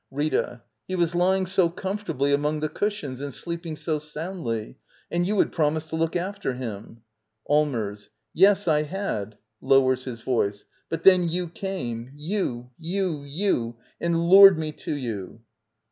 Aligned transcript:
/Rita. 0.11 0.63
He 0.87 0.95
was 0.95 1.13
lying 1.13 1.45
so 1.45 1.69
comfortably 1.69 2.33
among 2.33 2.59
the' 2.59 2.69
"Cushions 2.79 3.21
and 3.21 3.31
sleeping 3.31 3.75
so 3.75 3.99
soundly. 3.99 4.79
And 5.11 5.27
you 5.27 5.37
had 5.37 5.51
promised 5.51 5.89
to 5.89 5.95
look 5.95 6.15
after 6.15 6.55
him. 6.55 7.03
Allmers. 7.47 8.09
Yes, 8.33 8.67
I 8.67 8.81
had. 8.81 9.37
[Lowers 9.61 10.05
his 10.05 10.21
voice.]., 10.21 10.65
But 10.89 11.03
then 11.03 11.29
you 11.29 11.49
came— 11.49 12.13
you, 12.15 12.71
you, 12.79 13.21
you— 13.25 13.75
and 14.01 14.27
lured 14.27 14.57
me 14.57 14.71
to 14.71 14.91
you. 14.95 15.41